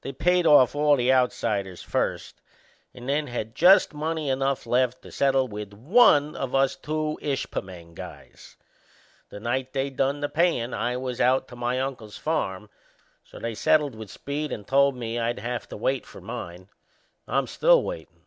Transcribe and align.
They 0.00 0.10
paid 0.10 0.44
off 0.44 0.74
all 0.74 0.96
the 0.96 1.12
outsiders 1.12 1.82
first 1.82 2.40
and 2.92 3.08
then 3.08 3.28
had 3.28 3.54
just 3.54 3.94
money 3.94 4.28
enough 4.28 4.66
left 4.66 5.02
to 5.02 5.12
settle 5.12 5.46
with 5.46 5.72
one 5.72 6.34
of 6.34 6.52
us 6.52 6.74
two 6.74 7.16
Ishpeming 7.22 7.94
guys. 7.94 8.56
The 9.28 9.38
night 9.38 9.72
they 9.72 9.88
done 9.90 10.18
the 10.18 10.28
payin' 10.28 10.74
I 10.74 10.96
was 10.96 11.20
out 11.20 11.46
to 11.46 11.54
my 11.54 11.78
uncle's 11.80 12.16
farm, 12.18 12.68
so 13.22 13.38
they 13.38 13.54
settled 13.54 13.94
with 13.94 14.10
Speed 14.10 14.50
and 14.50 14.66
told 14.66 14.96
me 14.96 15.16
I'd 15.16 15.38
have 15.38 15.68
to 15.68 15.76
wait 15.76 16.04
for 16.04 16.20
mine. 16.20 16.70
I'm 17.28 17.46
still 17.46 17.80
waitin'! 17.84 18.24